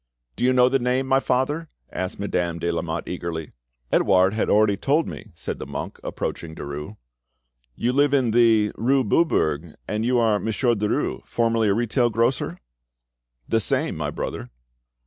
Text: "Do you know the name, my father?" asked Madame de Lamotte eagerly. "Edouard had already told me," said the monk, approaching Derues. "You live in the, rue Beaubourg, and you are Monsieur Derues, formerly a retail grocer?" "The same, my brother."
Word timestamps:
"Do 0.35 0.43
you 0.43 0.51
know 0.51 0.67
the 0.67 0.79
name, 0.79 1.05
my 1.05 1.19
father?" 1.19 1.69
asked 1.91 2.19
Madame 2.19 2.57
de 2.57 2.71
Lamotte 2.71 3.07
eagerly. 3.07 3.51
"Edouard 3.91 4.33
had 4.33 4.49
already 4.49 4.75
told 4.75 5.07
me," 5.07 5.29
said 5.35 5.59
the 5.59 5.67
monk, 5.67 5.99
approaching 6.03 6.55
Derues. 6.55 6.97
"You 7.75 7.93
live 7.93 8.11
in 8.11 8.31
the, 8.31 8.71
rue 8.77 9.03
Beaubourg, 9.03 9.75
and 9.87 10.03
you 10.03 10.17
are 10.17 10.39
Monsieur 10.39 10.73
Derues, 10.73 11.21
formerly 11.27 11.69
a 11.69 11.75
retail 11.75 12.09
grocer?" 12.09 12.57
"The 13.47 13.59
same, 13.59 13.95
my 13.95 14.09
brother." 14.09 14.49